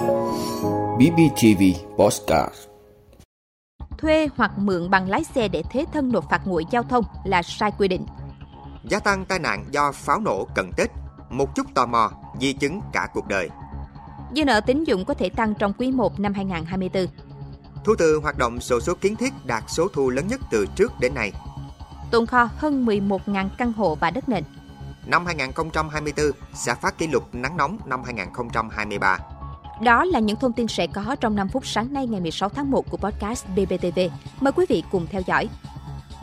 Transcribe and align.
BBTV 0.00 1.62
Postcard 1.96 2.54
Thuê 3.98 4.28
hoặc 4.36 4.58
mượn 4.58 4.90
bằng 4.90 5.08
lái 5.08 5.24
xe 5.24 5.48
để 5.48 5.62
thế 5.70 5.84
thân 5.92 6.12
nộp 6.12 6.30
phạt 6.30 6.40
nguội 6.44 6.64
giao 6.70 6.82
thông 6.82 7.04
là 7.24 7.42
sai 7.42 7.72
quy 7.78 7.88
định. 7.88 8.06
Gia 8.84 9.00
tăng 9.00 9.24
tai 9.24 9.38
nạn 9.38 9.64
do 9.70 9.92
pháo 9.92 10.20
nổ 10.20 10.46
cận 10.54 10.70
Tết, 10.76 10.90
một 11.30 11.54
chút 11.54 11.66
tò 11.74 11.86
mò, 11.86 12.10
di 12.40 12.52
chứng 12.52 12.80
cả 12.92 13.08
cuộc 13.14 13.28
đời. 13.28 13.50
Dư 14.36 14.44
nợ 14.44 14.60
tín 14.60 14.84
dụng 14.84 15.04
có 15.04 15.14
thể 15.14 15.28
tăng 15.28 15.54
trong 15.54 15.72
quý 15.78 15.92
1 15.92 16.20
năm 16.20 16.34
2024. 16.34 17.06
Thu 17.84 17.94
từ 17.98 18.20
hoạt 18.22 18.38
động 18.38 18.60
sổ 18.60 18.80
số 18.80 18.94
kiến 18.94 19.16
thiết 19.16 19.32
đạt 19.44 19.64
số 19.68 19.88
thu 19.92 20.10
lớn 20.10 20.26
nhất 20.26 20.40
từ 20.50 20.66
trước 20.76 20.92
đến 21.00 21.14
nay. 21.14 21.32
Tồn 22.10 22.26
kho 22.26 22.48
hơn 22.56 22.86
11.000 22.86 23.48
căn 23.58 23.72
hộ 23.72 23.94
và 23.94 24.10
đất 24.10 24.28
nền. 24.28 24.44
Năm 25.06 25.26
2024 25.26 26.30
sẽ 26.54 26.74
phát 26.74 26.98
kỷ 26.98 27.06
lục 27.06 27.34
nắng 27.34 27.56
nóng 27.56 27.78
năm 27.86 28.02
2023. 28.04 29.18
Đó 29.80 30.04
là 30.04 30.18
những 30.18 30.36
thông 30.36 30.52
tin 30.52 30.68
sẽ 30.68 30.86
có 30.86 31.16
trong 31.20 31.36
5 31.36 31.48
phút 31.48 31.66
sáng 31.66 31.92
nay 31.92 32.06
ngày 32.06 32.20
16 32.20 32.48
tháng 32.48 32.70
1 32.70 32.90
của 32.90 32.96
podcast 32.96 33.46
BBTV. 33.48 34.00
Mời 34.40 34.52
quý 34.52 34.66
vị 34.68 34.82
cùng 34.90 35.06
theo 35.10 35.22
dõi. 35.26 35.48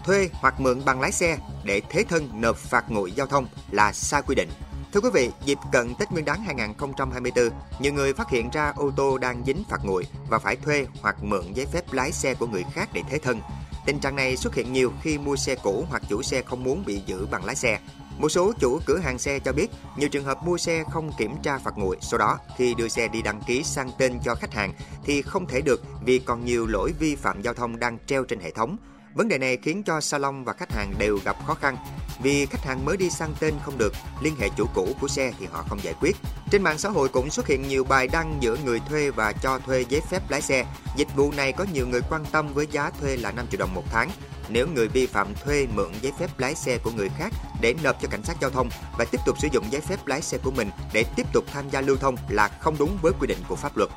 Thuê 0.05 0.29
hoặc 0.33 0.59
mượn 0.59 0.81
bằng 0.85 1.01
lái 1.01 1.11
xe 1.11 1.37
để 1.63 1.81
thế 1.89 2.03
thân 2.03 2.29
nộp 2.33 2.57
phạt 2.57 2.91
nguội 2.91 3.11
giao 3.11 3.27
thông 3.27 3.47
là 3.71 3.93
sai 3.93 4.21
quy 4.27 4.35
định. 4.35 4.49
Thưa 4.93 4.99
quý 5.01 5.09
vị, 5.13 5.29
dịp 5.45 5.57
cận 5.71 5.95
Tết 5.95 6.11
Nguyên 6.11 6.25
đán 6.25 6.41
2024, 6.43 7.49
nhiều 7.79 7.93
người 7.93 8.13
phát 8.13 8.29
hiện 8.29 8.49
ra 8.49 8.73
ô 8.75 8.91
tô 8.95 9.17
đang 9.17 9.43
dính 9.45 9.63
phạt 9.69 9.79
nguội 9.83 10.07
và 10.29 10.39
phải 10.39 10.55
thuê 10.55 10.87
hoặc 11.01 11.23
mượn 11.23 11.53
giấy 11.53 11.65
phép 11.65 11.93
lái 11.93 12.11
xe 12.11 12.33
của 12.33 12.47
người 12.47 12.63
khác 12.73 12.89
để 12.93 13.01
thế 13.09 13.17
thân. 13.19 13.41
Tình 13.85 13.99
trạng 13.99 14.15
này 14.15 14.37
xuất 14.37 14.55
hiện 14.55 14.73
nhiều 14.73 14.91
khi 15.01 15.17
mua 15.17 15.35
xe 15.35 15.55
cũ 15.55 15.85
hoặc 15.89 16.03
chủ 16.09 16.21
xe 16.21 16.41
không 16.41 16.63
muốn 16.63 16.83
bị 16.85 17.01
giữ 17.05 17.27
bằng 17.31 17.45
lái 17.45 17.55
xe. 17.55 17.79
Một 18.17 18.29
số 18.29 18.53
chủ 18.59 18.79
cửa 18.85 18.97
hàng 18.97 19.19
xe 19.19 19.39
cho 19.39 19.53
biết, 19.53 19.67
nhiều 19.97 20.09
trường 20.09 20.23
hợp 20.23 20.37
mua 20.43 20.57
xe 20.57 20.83
không 20.91 21.11
kiểm 21.17 21.35
tra 21.43 21.57
phạt 21.57 21.77
nguội, 21.77 21.97
sau 22.01 22.17
đó 22.17 22.37
khi 22.57 22.73
đưa 22.73 22.87
xe 22.87 23.07
đi 23.07 23.21
đăng 23.21 23.41
ký 23.47 23.63
sang 23.63 23.89
tên 23.97 24.19
cho 24.23 24.35
khách 24.35 24.53
hàng 24.53 24.73
thì 25.03 25.21
không 25.21 25.47
thể 25.47 25.61
được 25.61 25.81
vì 26.05 26.19
còn 26.19 26.45
nhiều 26.45 26.67
lỗi 26.67 26.93
vi 26.99 27.15
phạm 27.15 27.41
giao 27.41 27.53
thông 27.53 27.79
đang 27.79 27.97
treo 28.05 28.23
trên 28.23 28.39
hệ 28.39 28.51
thống. 28.51 28.77
Vấn 29.13 29.27
đề 29.27 29.37
này 29.37 29.57
khiến 29.57 29.83
cho 29.83 30.01
salon 30.01 30.43
và 30.43 30.53
khách 30.53 30.71
hàng 30.71 30.93
đều 30.97 31.19
gặp 31.25 31.35
khó 31.45 31.53
khăn 31.53 31.77
vì 32.19 32.45
khách 32.45 32.65
hàng 32.65 32.85
mới 32.85 32.97
đi 32.97 33.09
sang 33.09 33.33
tên 33.39 33.53
không 33.65 33.77
được, 33.77 33.93
liên 34.21 34.35
hệ 34.39 34.49
chủ 34.57 34.65
cũ 34.73 34.95
của 35.01 35.07
xe 35.07 35.31
thì 35.39 35.45
họ 35.51 35.65
không 35.69 35.83
giải 35.83 35.93
quyết. 35.99 36.15
Trên 36.51 36.63
mạng 36.63 36.77
xã 36.77 36.89
hội 36.89 37.09
cũng 37.09 37.29
xuất 37.29 37.47
hiện 37.47 37.67
nhiều 37.67 37.83
bài 37.83 38.07
đăng 38.07 38.37
giữa 38.39 38.57
người 38.65 38.79
thuê 38.89 39.11
và 39.11 39.33
cho 39.33 39.59
thuê 39.59 39.85
giấy 39.89 40.01
phép 40.09 40.29
lái 40.29 40.41
xe. 40.41 40.65
Dịch 40.95 41.15
vụ 41.15 41.31
này 41.31 41.51
có 41.51 41.65
nhiều 41.73 41.87
người 41.87 42.01
quan 42.09 42.25
tâm 42.31 42.53
với 42.53 42.67
giá 42.71 42.89
thuê 43.01 43.17
là 43.17 43.31
5 43.31 43.45
triệu 43.51 43.59
đồng 43.59 43.73
một 43.73 43.83
tháng. 43.91 44.09
Nếu 44.49 44.67
người 44.67 44.87
vi 44.87 45.05
phạm 45.05 45.27
thuê 45.45 45.67
mượn 45.73 45.91
giấy 46.01 46.11
phép 46.19 46.39
lái 46.39 46.55
xe 46.55 46.77
của 46.77 46.91
người 46.91 47.09
khác 47.17 47.33
để 47.61 47.73
nộp 47.83 48.01
cho 48.01 48.07
cảnh 48.07 48.23
sát 48.23 48.37
giao 48.41 48.49
thông 48.49 48.69
và 48.97 49.05
tiếp 49.05 49.21
tục 49.25 49.39
sử 49.39 49.47
dụng 49.51 49.65
giấy 49.71 49.81
phép 49.81 50.07
lái 50.07 50.21
xe 50.21 50.37
của 50.37 50.51
mình 50.51 50.69
để 50.93 51.05
tiếp 51.15 51.25
tục 51.33 51.45
tham 51.53 51.69
gia 51.69 51.81
lưu 51.81 51.97
thông 51.97 52.15
là 52.29 52.47
không 52.47 52.75
đúng 52.79 52.97
với 53.01 53.11
quy 53.19 53.27
định 53.27 53.39
của 53.47 53.55
pháp 53.55 53.77
luật. 53.77 53.89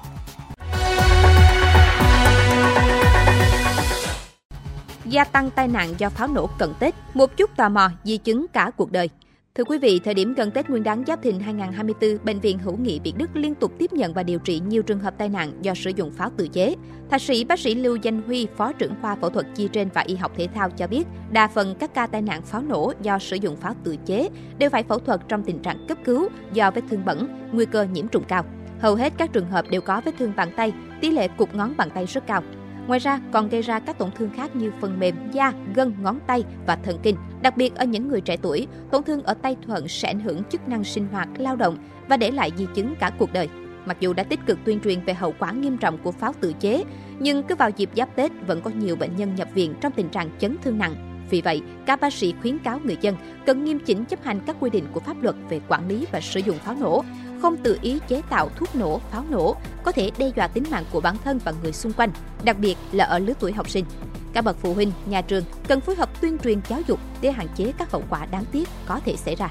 Gia 5.10 5.24
tăng 5.24 5.50
tai 5.50 5.68
nạn 5.68 5.94
do 5.98 6.08
pháo 6.10 6.28
nổ 6.28 6.46
cận 6.58 6.70
Tết, 6.78 6.94
một 7.14 7.36
chút 7.36 7.56
tò 7.56 7.68
mò 7.68 7.90
di 8.04 8.16
chứng 8.16 8.46
cả 8.48 8.70
cuộc 8.76 8.92
đời. 8.92 9.08
Thưa 9.54 9.64
quý 9.64 9.78
vị, 9.78 10.00
thời 10.04 10.14
điểm 10.14 10.34
gần 10.34 10.50
Tết 10.50 10.70
Nguyên 10.70 10.82
đán 10.82 11.04
Giáp 11.06 11.22
Thìn 11.22 11.40
2024, 11.40 12.24
Bệnh 12.24 12.40
viện 12.40 12.58
Hữu 12.58 12.76
nghị 12.76 13.00
Việt 13.04 13.12
Đức 13.16 13.30
liên 13.34 13.54
tục 13.54 13.72
tiếp 13.78 13.92
nhận 13.92 14.14
và 14.14 14.22
điều 14.22 14.38
trị 14.38 14.60
nhiều 14.66 14.82
trường 14.82 14.98
hợp 15.00 15.14
tai 15.18 15.28
nạn 15.28 15.52
do 15.62 15.74
sử 15.74 15.90
dụng 15.96 16.12
pháo 16.12 16.30
tự 16.36 16.48
chế. 16.48 16.74
Thạc 17.10 17.22
sĩ 17.22 17.44
bác 17.44 17.58
sĩ 17.58 17.74
Lưu 17.74 17.96
Danh 17.96 18.22
Huy, 18.22 18.46
Phó 18.56 18.72
trưởng 18.72 18.94
khoa 19.00 19.14
phẫu 19.14 19.30
thuật 19.30 19.46
chi 19.54 19.68
trên 19.72 19.88
và 19.94 20.00
y 20.00 20.16
học 20.16 20.32
thể 20.36 20.48
thao 20.54 20.70
cho 20.70 20.86
biết, 20.86 21.06
đa 21.30 21.48
phần 21.48 21.74
các 21.80 21.94
ca 21.94 22.06
tai 22.06 22.22
nạn 22.22 22.42
pháo 22.42 22.62
nổ 22.62 22.92
do 23.02 23.18
sử 23.18 23.36
dụng 23.36 23.56
pháo 23.56 23.74
tự 23.84 23.96
chế 24.06 24.28
đều 24.58 24.70
phải 24.70 24.82
phẫu 24.82 24.98
thuật 24.98 25.20
trong 25.28 25.42
tình 25.42 25.58
trạng 25.58 25.86
cấp 25.88 25.98
cứu 26.04 26.28
do 26.52 26.70
vết 26.70 26.82
thương 26.90 27.04
bẩn, 27.04 27.48
nguy 27.52 27.66
cơ 27.66 27.86
nhiễm 27.92 28.08
trùng 28.08 28.24
cao. 28.24 28.44
Hầu 28.80 28.94
hết 28.94 29.12
các 29.16 29.32
trường 29.32 29.50
hợp 29.50 29.64
đều 29.70 29.80
có 29.80 30.00
vết 30.04 30.14
thương 30.18 30.32
bàn 30.36 30.48
tay, 30.56 30.72
tỷ 31.00 31.10
lệ 31.10 31.28
cụt 31.28 31.54
ngón 31.54 31.74
bàn 31.76 31.88
tay 31.94 32.06
rất 32.06 32.26
cao. 32.26 32.42
Ngoài 32.90 33.00
ra, 33.00 33.20
còn 33.32 33.48
gây 33.48 33.62
ra 33.62 33.80
các 33.80 33.98
tổn 33.98 34.10
thương 34.10 34.30
khác 34.30 34.56
như 34.56 34.72
phần 34.80 34.98
mềm, 34.98 35.14
da, 35.32 35.52
gân, 35.74 35.94
ngón 36.02 36.18
tay 36.26 36.44
và 36.66 36.76
thần 36.76 36.98
kinh. 37.02 37.16
Đặc 37.42 37.56
biệt 37.56 37.74
ở 37.74 37.84
những 37.84 38.08
người 38.08 38.20
trẻ 38.20 38.36
tuổi, 38.42 38.66
tổn 38.90 39.02
thương 39.02 39.22
ở 39.22 39.34
tay 39.34 39.56
thuận 39.66 39.88
sẽ 39.88 40.08
ảnh 40.08 40.20
hưởng 40.20 40.42
chức 40.44 40.68
năng 40.68 40.84
sinh 40.84 41.06
hoạt, 41.12 41.28
lao 41.38 41.56
động 41.56 41.76
và 42.08 42.16
để 42.16 42.30
lại 42.30 42.52
di 42.56 42.66
chứng 42.74 42.94
cả 43.00 43.10
cuộc 43.18 43.32
đời. 43.32 43.48
Mặc 43.86 43.96
dù 44.00 44.12
đã 44.12 44.22
tích 44.22 44.40
cực 44.46 44.58
tuyên 44.64 44.80
truyền 44.80 45.04
về 45.04 45.14
hậu 45.14 45.34
quả 45.38 45.52
nghiêm 45.52 45.76
trọng 45.76 45.98
của 45.98 46.12
pháo 46.12 46.32
tự 46.40 46.52
chế, 46.52 46.84
nhưng 47.18 47.42
cứ 47.42 47.54
vào 47.54 47.70
dịp 47.76 47.90
giáp 47.96 48.16
Tết 48.16 48.32
vẫn 48.46 48.60
có 48.60 48.70
nhiều 48.70 48.96
bệnh 48.96 49.16
nhân 49.16 49.34
nhập 49.34 49.48
viện 49.54 49.74
trong 49.80 49.92
tình 49.92 50.08
trạng 50.08 50.30
chấn 50.38 50.56
thương 50.62 50.78
nặng. 50.78 51.24
Vì 51.30 51.40
vậy, 51.40 51.62
các 51.86 52.00
bác 52.00 52.12
sĩ 52.12 52.34
khuyến 52.42 52.58
cáo 52.58 52.80
người 52.84 52.96
dân 53.00 53.16
cần 53.46 53.64
nghiêm 53.64 53.78
chỉnh 53.78 54.04
chấp 54.04 54.24
hành 54.24 54.40
các 54.46 54.56
quy 54.60 54.70
định 54.70 54.84
của 54.92 55.00
pháp 55.00 55.22
luật 55.22 55.36
về 55.48 55.60
quản 55.68 55.88
lý 55.88 56.06
và 56.12 56.20
sử 56.20 56.40
dụng 56.40 56.58
pháo 56.58 56.74
nổ, 56.74 57.04
không 57.42 57.56
tự 57.56 57.78
ý 57.82 57.98
chế 58.08 58.22
tạo 58.30 58.48
thuốc 58.56 58.76
nổ, 58.76 59.00
pháo 59.10 59.24
nổ 59.30 59.56
có 59.84 59.92
thể 59.92 60.10
đe 60.18 60.30
dọa 60.36 60.48
tính 60.48 60.64
mạng 60.70 60.84
của 60.92 61.00
bản 61.00 61.16
thân 61.24 61.38
và 61.44 61.52
người 61.62 61.72
xung 61.72 61.92
quanh, 61.92 62.10
đặc 62.44 62.58
biệt 62.58 62.76
là 62.92 63.04
ở 63.04 63.18
lứa 63.18 63.32
tuổi 63.40 63.52
học 63.52 63.70
sinh. 63.70 63.84
Các 64.32 64.44
bậc 64.44 64.56
phụ 64.56 64.74
huynh, 64.74 64.92
nhà 65.06 65.20
trường 65.20 65.44
cần 65.68 65.80
phối 65.80 65.96
hợp 65.96 66.20
tuyên 66.20 66.38
truyền 66.38 66.60
giáo 66.68 66.80
dục 66.86 67.00
để 67.20 67.32
hạn 67.32 67.46
chế 67.56 67.72
các 67.78 67.90
hậu 67.90 68.02
quả 68.10 68.26
đáng 68.26 68.44
tiếc 68.52 68.68
có 68.86 69.00
thể 69.04 69.16
xảy 69.16 69.36
ra. 69.36 69.48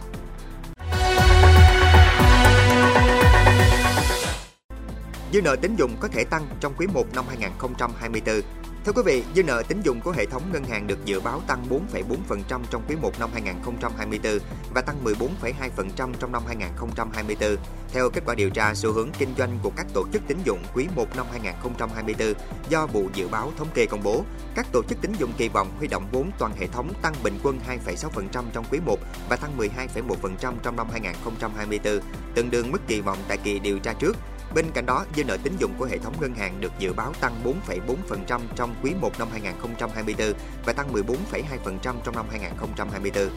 Dư 5.34 5.42
nợ 5.42 5.56
tín 5.62 5.76
dụng 5.76 5.92
có 6.00 6.08
thể 6.08 6.24
tăng 6.24 6.48
trong 6.60 6.74
quý 6.78 6.88
1 6.94 7.04
năm 7.16 7.26
2024 7.28 8.42
Thưa 8.90 8.94
quý 8.94 9.02
vị, 9.06 9.24
dư 9.36 9.44
nợ 9.44 9.64
tín 9.68 9.82
dụng 9.82 10.02
của 10.02 10.12
hệ 10.12 10.26
thống 10.26 10.44
ngân 10.54 10.64
hàng 10.64 10.88
được 10.88 11.06
dự 11.06 11.20
báo 11.20 11.42
tăng 11.48 11.66
4,4% 11.70 12.62
trong 12.70 12.84
quý 12.90 12.96
1 13.02 13.20
năm 13.20 13.30
2024 13.34 14.40
và 14.74 14.82
tăng 14.82 15.04
14,2% 15.04 16.14
trong 16.20 16.32
năm 16.32 16.44
2024. 16.48 17.56
Theo 17.92 18.10
kết 18.10 18.24
quả 18.26 18.36
điều 18.36 18.50
tra 18.50 18.74
xu 18.76 18.92
hướng 18.92 19.10
kinh 19.20 19.30
doanh 19.38 19.60
của 19.64 19.72
các 19.78 19.88
tổ 19.94 20.06
chức 20.14 20.22
tín 20.28 20.38
dụng 20.44 20.60
quý 20.76 20.88
1 20.96 21.16
năm 21.18 21.26
2024 21.32 22.34
do 22.70 22.88
Bộ 22.94 23.04
Dự 23.14 23.28
báo 23.28 23.52
Thống 23.58 23.68
kê 23.74 23.86
công 23.86 24.04
bố, 24.04 24.24
các 24.56 24.68
tổ 24.72 24.84
chức 24.84 25.02
tín 25.02 25.12
dụng 25.20 25.34
kỳ 25.38 25.50
vọng 25.50 25.72
huy 25.78 25.88
động 25.88 26.08
vốn 26.12 26.32
toàn 26.40 26.52
hệ 26.60 26.68
thống 26.68 26.94
tăng 27.02 27.14
bình 27.24 27.40
quân 27.44 27.60
2,6% 27.86 28.44
trong 28.54 28.66
quý 28.72 28.80
1 28.86 29.00
và 29.30 29.36
tăng 29.36 29.58
12,1% 29.58 30.54
trong 30.64 30.76
năm 30.76 30.88
2024, 30.92 32.00
tương 32.36 32.52
đương 32.52 32.72
mức 32.72 32.82
kỳ 32.88 33.02
vọng 33.02 33.18
tại 33.28 33.38
kỳ 33.38 33.60
điều 33.60 33.80
tra 33.80 33.94
trước 33.94 34.16
Bên 34.56 34.66
cạnh 34.74 34.86
đó, 34.86 35.06
dư 35.16 35.24
nợ 35.24 35.38
tín 35.44 35.54
dụng 35.60 35.74
của 35.78 35.86
hệ 35.86 35.98
thống 35.98 36.14
ngân 36.22 36.34
hàng 36.34 36.62
được 36.62 36.72
dự 36.80 36.94
báo 36.94 37.14
tăng 37.22 37.34
4,4% 37.68 38.40
trong 38.56 38.76
quý 38.84 38.94
1 39.02 39.20
năm 39.20 39.28
2024 39.32 40.34
và 40.66 40.74
tăng 40.74 40.94
14,2% 40.94 41.96
trong 42.04 42.16
năm 42.16 42.26
2024. 42.30 43.30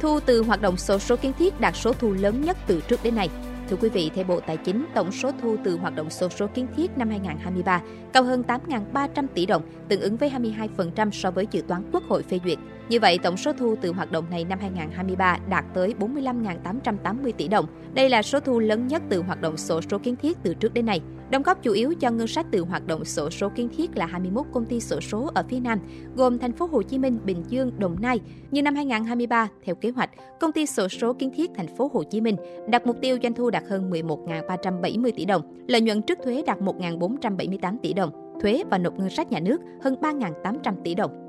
Thu 0.00 0.20
từ 0.26 0.42
hoạt 0.42 0.60
động 0.60 0.76
sổ 0.76 0.98
số 0.98 1.16
kiến 1.16 1.32
thiết 1.38 1.60
đạt 1.60 1.76
số 1.76 1.92
thu 1.92 2.12
lớn 2.12 2.44
nhất 2.44 2.56
từ 2.66 2.80
trước 2.88 3.02
đến 3.02 3.14
nay. 3.14 3.28
Thưa 3.70 3.76
quý 3.76 3.88
vị, 3.88 4.10
theo 4.14 4.24
Bộ 4.24 4.40
Tài 4.40 4.56
chính, 4.56 4.86
tổng 4.94 5.12
số 5.12 5.30
thu 5.42 5.56
từ 5.64 5.78
hoạt 5.78 5.94
động 5.96 6.10
sổ 6.10 6.28
số 6.28 6.46
kiến 6.54 6.66
thiết 6.76 6.98
năm 6.98 7.10
2023 7.10 7.82
cao 8.12 8.22
hơn 8.22 8.42
8.300 8.92 9.26
tỷ 9.34 9.46
đồng, 9.46 9.62
tương 9.88 10.00
ứng 10.00 10.16
với 10.16 10.30
22% 10.76 11.10
so 11.10 11.30
với 11.30 11.46
dự 11.50 11.62
toán 11.68 11.82
Quốc 11.92 12.02
hội 12.08 12.22
phê 12.22 12.40
duyệt. 12.44 12.58
Như 12.88 13.00
vậy, 13.00 13.18
tổng 13.22 13.36
số 13.36 13.52
thu 13.52 13.74
từ 13.80 13.92
hoạt 13.92 14.12
động 14.12 14.24
này 14.30 14.44
năm 14.44 14.58
2023 14.58 15.38
đạt 15.48 15.64
tới 15.74 15.94
45.880 16.00 17.32
tỷ 17.32 17.48
đồng. 17.48 17.66
Đây 17.94 18.08
là 18.08 18.22
số 18.22 18.40
thu 18.40 18.58
lớn 18.58 18.86
nhất 18.86 19.02
từ 19.08 19.22
hoạt 19.22 19.40
động 19.40 19.56
sổ 19.56 19.80
số 19.90 19.98
kiến 19.98 20.16
thiết 20.16 20.38
từ 20.42 20.54
trước 20.54 20.74
đến 20.74 20.86
nay. 20.86 21.00
Đóng 21.30 21.42
góp 21.42 21.62
chủ 21.62 21.72
yếu 21.72 21.94
cho 22.00 22.10
ngân 22.10 22.26
sách 22.26 22.46
từ 22.50 22.60
hoạt 22.60 22.86
động 22.86 23.04
sổ 23.04 23.30
số 23.30 23.48
kiến 23.48 23.68
thiết 23.76 23.96
là 23.96 24.06
21 24.06 24.46
công 24.52 24.64
ty 24.64 24.80
sổ 24.80 25.00
số 25.00 25.30
ở 25.34 25.44
phía 25.48 25.60
Nam, 25.60 25.78
gồm 26.16 26.38
thành 26.38 26.52
phố 26.52 26.66
Hồ 26.66 26.82
Chí 26.82 26.98
Minh, 26.98 27.18
Bình 27.24 27.44
Dương, 27.48 27.72
Đồng 27.78 27.96
Nai. 28.00 28.20
Như 28.50 28.62
năm 28.62 28.74
2023, 28.74 29.48
theo 29.64 29.74
kế 29.74 29.90
hoạch, 29.90 30.10
công 30.40 30.52
ty 30.52 30.66
sổ 30.66 30.88
số 30.88 31.12
kiến 31.12 31.30
thiết 31.36 31.50
thành 31.56 31.76
phố 31.76 31.90
Hồ 31.94 32.02
Chí 32.02 32.20
Minh 32.20 32.36
đặt 32.68 32.86
mục 32.86 32.96
tiêu 33.00 33.18
doanh 33.22 33.34
thu 33.34 33.50
đạt 33.50 33.57
hơn 33.68 33.90
11.370 33.90 35.10
tỷ 35.16 35.24
đồng, 35.24 35.42
lợi 35.68 35.80
nhuận 35.80 36.02
trước 36.02 36.18
thuế 36.24 36.42
đạt 36.46 36.58
1.478 36.58 37.76
tỷ 37.82 37.92
đồng, 37.92 38.10
thuế 38.42 38.62
và 38.70 38.78
nộp 38.78 38.98
ngân 38.98 39.10
sách 39.10 39.30
nhà 39.30 39.40
nước 39.40 39.60
hơn 39.82 39.94
3.800 40.00 40.74
tỷ 40.84 40.94
đồng. 40.94 41.24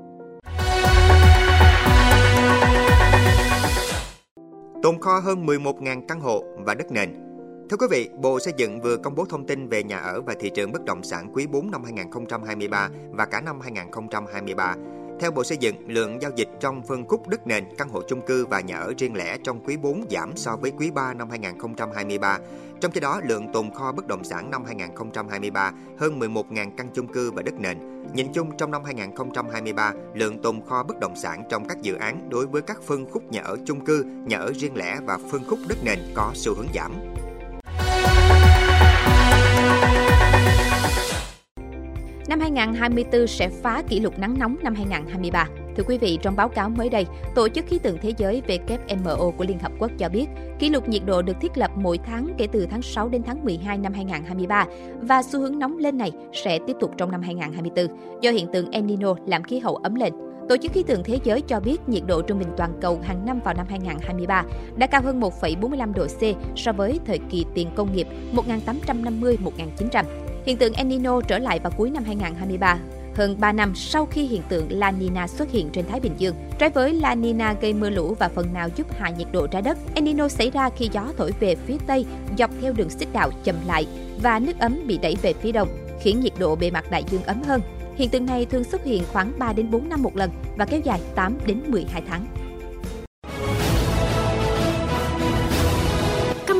tồn 4.82 5.00
kho 5.00 5.18
hơn 5.18 5.46
11.000 5.46 6.02
căn 6.08 6.20
hộ 6.20 6.44
và 6.56 6.74
đất 6.74 6.92
nền. 6.92 7.10
Thưa 7.70 7.76
quý 7.76 7.86
vị, 7.90 8.08
Bộ 8.22 8.40
Xây 8.40 8.54
dựng 8.56 8.80
vừa 8.80 8.96
công 8.96 9.14
bố 9.14 9.24
thông 9.24 9.46
tin 9.46 9.68
về 9.68 9.82
nhà 9.82 9.98
ở 9.98 10.20
và 10.20 10.34
thị 10.40 10.50
trường 10.50 10.72
bất 10.72 10.84
động 10.84 11.02
sản 11.02 11.30
quý 11.34 11.46
4 11.46 11.70
năm 11.70 11.84
2023 11.84 12.88
và 13.10 13.24
cả 13.24 13.40
năm 13.40 13.60
2023. 13.60 14.76
Theo 15.20 15.30
Bộ 15.30 15.44
Xây 15.44 15.58
dựng, 15.58 15.74
lượng 15.86 16.22
giao 16.22 16.30
dịch 16.36 16.48
trong 16.60 16.82
phân 16.82 17.08
khúc 17.08 17.28
đất 17.28 17.46
nền, 17.46 17.64
căn 17.78 17.88
hộ 17.88 18.02
chung 18.08 18.26
cư 18.26 18.46
và 18.46 18.60
nhà 18.60 18.78
ở 18.78 18.92
riêng 18.98 19.16
lẻ 19.16 19.38
trong 19.44 19.60
quý 19.64 19.76
4 19.76 20.04
giảm 20.10 20.36
so 20.36 20.56
với 20.56 20.72
quý 20.78 20.90
3 20.90 21.14
năm 21.14 21.30
2023. 21.30 22.38
Trong 22.80 22.92
khi 22.92 23.00
đó, 23.00 23.20
lượng 23.24 23.52
tồn 23.52 23.70
kho 23.74 23.92
bất 23.92 24.06
động 24.06 24.24
sản 24.24 24.50
năm 24.50 24.64
2023 24.64 25.72
hơn 25.98 26.20
11.000 26.20 26.70
căn 26.76 26.88
chung 26.94 27.06
cư 27.06 27.30
và 27.30 27.42
đất 27.42 27.54
nền. 27.60 27.78
Nhìn 28.14 28.32
chung 28.32 28.56
trong 28.58 28.70
năm 28.70 28.84
2023, 28.84 29.92
lượng 30.14 30.42
tồn 30.42 30.60
kho 30.68 30.82
bất 30.82 31.00
động 31.00 31.16
sản 31.16 31.44
trong 31.50 31.68
các 31.68 31.82
dự 31.82 31.94
án 31.94 32.30
đối 32.30 32.46
với 32.46 32.62
các 32.62 32.82
phân 32.82 33.10
khúc 33.10 33.32
nhà 33.32 33.40
ở 33.42 33.56
chung 33.66 33.84
cư, 33.84 34.04
nhà 34.26 34.38
ở 34.38 34.52
riêng 34.54 34.76
lẻ 34.76 35.00
và 35.06 35.18
phân 35.30 35.44
khúc 35.44 35.58
đất 35.68 35.78
nền 35.84 35.98
có 36.14 36.30
xu 36.34 36.54
hướng 36.54 36.68
giảm. 36.74 36.92
Năm 42.30 42.40
2024 42.40 43.26
sẽ 43.26 43.48
phá 43.48 43.82
kỷ 43.88 44.00
lục 44.00 44.18
nắng 44.18 44.38
nóng 44.38 44.56
năm 44.62 44.74
2023. 44.74 45.48
Thưa 45.76 45.82
quý 45.82 45.98
vị, 45.98 46.18
trong 46.22 46.36
báo 46.36 46.48
cáo 46.48 46.68
mới 46.68 46.88
đây, 46.88 47.06
Tổ 47.34 47.48
chức 47.48 47.66
Khí 47.66 47.78
tượng 47.78 47.98
Thế 48.02 48.12
giới 48.16 48.42
WMO 48.46 49.30
của 49.30 49.44
Liên 49.44 49.58
Hợp 49.58 49.72
Quốc 49.78 49.90
cho 49.98 50.08
biết, 50.08 50.26
kỷ 50.58 50.68
lục 50.68 50.88
nhiệt 50.88 51.02
độ 51.06 51.22
được 51.22 51.36
thiết 51.40 51.58
lập 51.58 51.70
mỗi 51.74 51.98
tháng 51.98 52.28
kể 52.38 52.46
từ 52.52 52.66
tháng 52.70 52.82
6 52.82 53.08
đến 53.08 53.22
tháng 53.22 53.44
12 53.44 53.78
năm 53.78 53.92
2023 53.92 54.66
và 55.00 55.22
xu 55.22 55.40
hướng 55.40 55.58
nóng 55.58 55.78
lên 55.78 55.98
này 55.98 56.12
sẽ 56.32 56.58
tiếp 56.66 56.76
tục 56.80 56.90
trong 56.96 57.10
năm 57.10 57.22
2024 57.22 57.96
do 58.20 58.30
hiện 58.30 58.46
tượng 58.52 58.70
El 58.70 58.84
Nino 58.84 59.14
làm 59.26 59.42
khí 59.42 59.58
hậu 59.58 59.76
ấm 59.76 59.94
lên. 59.94 60.12
Tổ 60.48 60.56
chức 60.56 60.72
Khí 60.72 60.82
tượng 60.82 61.04
Thế 61.04 61.18
giới 61.24 61.40
cho 61.40 61.60
biết 61.60 61.88
nhiệt 61.88 62.02
độ 62.06 62.22
trung 62.22 62.38
bình 62.38 62.50
toàn 62.56 62.72
cầu 62.80 63.00
hàng 63.02 63.26
năm 63.26 63.40
vào 63.44 63.54
năm 63.54 63.66
2023 63.68 64.44
đã 64.76 64.86
cao 64.86 65.02
hơn 65.02 65.20
1,45 65.20 65.92
độ 65.92 66.06
C 66.06 66.20
so 66.56 66.72
với 66.72 67.00
thời 67.06 67.18
kỳ 67.30 67.44
tiền 67.54 67.68
công 67.76 67.96
nghiệp 67.96 68.06
1850-1900. 68.32 70.29
Hiện 70.46 70.56
tượng 70.56 70.72
El 70.72 70.86
Nino 70.86 71.20
trở 71.20 71.38
lại 71.38 71.58
vào 71.58 71.72
cuối 71.76 71.90
năm 71.90 72.04
2023 72.04 72.78
hơn 73.14 73.36
3 73.40 73.52
năm 73.52 73.74
sau 73.74 74.06
khi 74.06 74.26
hiện 74.26 74.42
tượng 74.48 74.66
La 74.70 74.90
Nina 74.90 75.26
xuất 75.26 75.50
hiện 75.50 75.70
trên 75.72 75.84
Thái 75.88 76.00
Bình 76.00 76.12
Dương. 76.18 76.34
Trái 76.58 76.70
với 76.70 76.94
La 76.94 77.14
Nina 77.14 77.54
gây 77.60 77.74
mưa 77.74 77.90
lũ 77.90 78.14
và 78.18 78.28
phần 78.28 78.52
nào 78.52 78.68
giúp 78.76 78.86
hạ 78.98 79.10
nhiệt 79.10 79.28
độ 79.32 79.46
trái 79.46 79.62
đất, 79.62 79.78
El 79.94 80.04
Nino 80.04 80.28
xảy 80.28 80.50
ra 80.50 80.70
khi 80.76 80.88
gió 80.92 81.12
thổi 81.16 81.32
về 81.40 81.56
phía 81.66 81.76
Tây 81.86 82.06
dọc 82.38 82.50
theo 82.60 82.72
đường 82.72 82.90
xích 82.90 83.08
đạo 83.12 83.30
chậm 83.44 83.56
lại 83.66 83.86
và 84.22 84.38
nước 84.38 84.58
ấm 84.58 84.86
bị 84.86 84.98
đẩy 84.98 85.16
về 85.22 85.32
phía 85.32 85.52
đông, 85.52 85.68
khiến 86.00 86.20
nhiệt 86.20 86.32
độ 86.38 86.56
bề 86.56 86.70
mặt 86.70 86.90
đại 86.90 87.04
dương 87.10 87.22
ấm 87.22 87.42
hơn. 87.42 87.60
Hiện 87.96 88.08
tượng 88.08 88.26
này 88.26 88.46
thường 88.46 88.64
xuất 88.64 88.84
hiện 88.84 89.02
khoảng 89.12 89.32
3 89.38 89.52
đến 89.52 89.70
4 89.70 89.88
năm 89.88 90.02
một 90.02 90.16
lần 90.16 90.30
và 90.56 90.64
kéo 90.64 90.80
dài 90.84 91.00
8 91.14 91.38
đến 91.46 91.62
12 91.66 92.02
tháng. 92.08 92.26